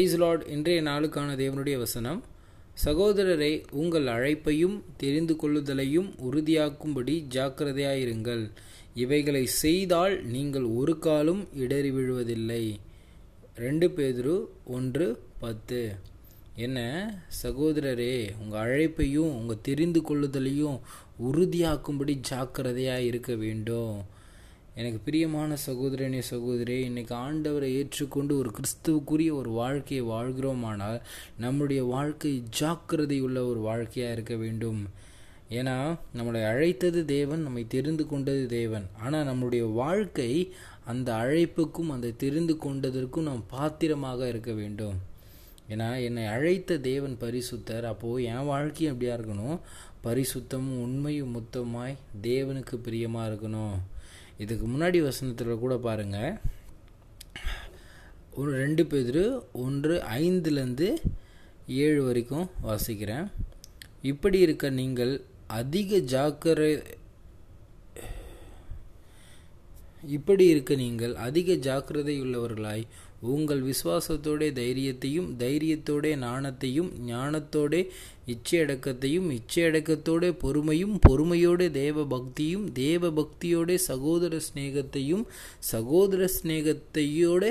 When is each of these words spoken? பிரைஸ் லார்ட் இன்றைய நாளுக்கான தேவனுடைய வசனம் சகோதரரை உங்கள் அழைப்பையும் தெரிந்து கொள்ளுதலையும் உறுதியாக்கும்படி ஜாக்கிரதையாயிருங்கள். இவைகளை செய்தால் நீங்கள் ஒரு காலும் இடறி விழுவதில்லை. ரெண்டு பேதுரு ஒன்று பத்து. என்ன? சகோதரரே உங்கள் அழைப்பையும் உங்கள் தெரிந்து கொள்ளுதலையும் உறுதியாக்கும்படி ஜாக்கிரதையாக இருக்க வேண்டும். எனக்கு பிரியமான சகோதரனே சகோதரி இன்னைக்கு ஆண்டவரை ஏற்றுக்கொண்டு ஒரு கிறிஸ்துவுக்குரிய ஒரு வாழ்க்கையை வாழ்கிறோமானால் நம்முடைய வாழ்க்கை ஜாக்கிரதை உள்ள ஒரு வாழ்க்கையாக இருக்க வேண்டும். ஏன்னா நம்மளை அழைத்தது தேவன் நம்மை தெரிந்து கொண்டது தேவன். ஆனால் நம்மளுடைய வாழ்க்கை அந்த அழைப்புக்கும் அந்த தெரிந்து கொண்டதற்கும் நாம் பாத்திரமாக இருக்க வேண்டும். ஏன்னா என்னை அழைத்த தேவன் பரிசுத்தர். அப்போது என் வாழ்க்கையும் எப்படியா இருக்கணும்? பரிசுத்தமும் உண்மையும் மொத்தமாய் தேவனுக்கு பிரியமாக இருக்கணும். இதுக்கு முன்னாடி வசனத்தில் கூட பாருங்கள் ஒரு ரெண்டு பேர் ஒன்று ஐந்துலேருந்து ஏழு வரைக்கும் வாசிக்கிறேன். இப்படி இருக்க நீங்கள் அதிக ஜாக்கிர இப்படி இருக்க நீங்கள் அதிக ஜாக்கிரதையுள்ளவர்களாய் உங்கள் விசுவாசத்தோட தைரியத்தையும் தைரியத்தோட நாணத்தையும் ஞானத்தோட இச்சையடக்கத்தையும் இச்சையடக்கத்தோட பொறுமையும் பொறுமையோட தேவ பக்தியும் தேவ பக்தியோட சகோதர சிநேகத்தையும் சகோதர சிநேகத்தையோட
பிரைஸ் 0.00 0.18
லார்ட் 0.18 0.46
இன்றைய 0.46 0.82
நாளுக்கான 0.82 1.30
தேவனுடைய 1.36 1.78
வசனம் 1.78 2.24
சகோதரரை 2.84 3.64
உங்கள் 3.70 4.06
அழைப்பையும் 4.06 4.82
தெரிந்து 4.96 5.34
கொள்ளுதலையும் 5.34 6.10
உறுதியாக்கும்படி 6.18 7.14
ஜாக்கிரதையாயிருங்கள். 7.34 8.50
இவைகளை 8.94 9.46
செய்தால் 9.46 10.24
நீங்கள் 10.24 10.62
ஒரு 10.62 10.98
காலும் 10.98 11.48
இடறி 11.54 11.90
விழுவதில்லை. 11.90 12.78
ரெண்டு 13.54 13.88
பேதுரு 13.88 14.44
ஒன்று 14.64 15.22
பத்து. 15.38 15.94
என்ன? 16.56 16.78
சகோதரரே 17.42 18.30
உங்கள் 18.40 18.60
அழைப்பையும் 18.60 19.34
உங்கள் 19.34 19.60
தெரிந்து 19.62 20.00
கொள்ளுதலையும் 20.00 20.78
உறுதியாக்கும்படி 21.22 22.16
ஜாக்கிரதையாக 22.20 23.02
இருக்க 23.02 23.34
வேண்டும். 23.34 23.98
எனக்கு 24.80 24.98
பிரியமான 25.04 25.56
சகோதரனே 25.66 26.18
சகோதரி 26.18 26.74
இன்னைக்கு 26.80 27.14
ஆண்டவரை 27.14 27.68
ஏற்றுக்கொண்டு 27.78 28.38
ஒரு 28.38 28.50
கிறிஸ்துவுக்குரிய 28.56 29.30
ஒரு 29.32 29.50
வாழ்க்கையை 29.50 30.06
வாழ்கிறோமானால் 30.06 31.00
நம்முடைய 31.38 31.84
வாழ்க்கை 31.84 32.42
ஜாக்கிரதை 32.50 33.20
உள்ள 33.20 33.46
ஒரு 33.46 33.60
வாழ்க்கையாக 33.60 34.12
இருக்க 34.12 34.36
வேண்டும். 34.36 34.88
ஏன்னா 35.50 35.98
நம்மளை 36.16 36.44
அழைத்தது 36.46 37.04
தேவன் 37.04 37.42
நம்மை 37.42 37.64
தெரிந்து 37.68 38.06
கொண்டது 38.06 38.46
தேவன். 38.46 38.86
ஆனால் 39.00 39.26
நம்மளுடைய 39.26 39.72
வாழ்க்கை 39.72 40.52
அந்த 40.84 41.12
அழைப்புக்கும் 41.12 41.90
அந்த 41.90 42.14
தெரிந்து 42.24 42.54
கொண்டதற்கும் 42.54 43.28
நாம் 43.30 43.44
பாத்திரமாக 43.48 44.28
இருக்க 44.28 44.52
வேண்டும். 44.52 44.96
ஏன்னா 45.68 46.02
என்னை 46.04 46.26
அழைத்த 46.26 46.78
தேவன் 46.78 47.16
பரிசுத்தர். 47.20 47.82
அப்போது 47.82 48.24
என் 48.24 48.50
வாழ்க்கையும் 48.54 49.00
எப்படியா 49.00 49.14
இருக்கணும்? 49.18 49.58
பரிசுத்தமும் 50.04 50.80
உண்மையும் 50.86 51.36
மொத்தமாய் 51.36 52.02
தேவனுக்கு 52.22 52.76
பிரியமாக 52.76 53.30
இருக்கணும். 53.30 53.78
இதுக்கு 54.38 54.66
முன்னாடி 54.66 54.98
வசனத்தில் 55.02 55.62
கூட 55.64 55.76
பாருங்கள் 55.76 56.38
ஒரு 58.34 58.50
ரெண்டு 58.52 58.86
பேர் 58.86 59.22
ஒன்று 59.52 59.94
ஐந்துலேருந்து 60.18 60.88
ஏழு 61.66 62.02
வரைக்கும் 62.04 62.50
வாசிக்கிறேன். 62.62 63.26
இப்படி 64.02 64.38
இருக்க 64.38 64.70
நீங்கள் 64.70 65.12
அதிக 65.46 65.96
ஜாக்கிர 66.12 66.60
இப்படி 70.02 70.44
இருக்க 70.46 70.74
நீங்கள் 70.76 71.14
அதிக 71.14 71.54
ஜாக்கிரதையுள்ளவர்களாய் 71.64 72.84
உங்கள் 73.22 73.62
விசுவாசத்தோட 73.62 74.42
தைரியத்தையும் 74.52 75.28
தைரியத்தோட 75.38 76.16
நாணத்தையும் 76.16 76.90
ஞானத்தோட 77.06 77.72
இச்சையடக்கத்தையும் 78.26 79.28
இச்சையடக்கத்தோட 79.30 80.30
பொறுமையும் 80.42 80.94
பொறுமையோட 81.08 81.70
தேவ 81.70 82.04
பக்தியும் 82.04 82.66
தேவ 82.72 83.10
பக்தியோட 83.10 83.74
சகோதர 83.74 84.40
சிநேகத்தையும் 84.48 85.24
சகோதர 85.58 86.28
சிநேகத்தையோட 86.34 87.42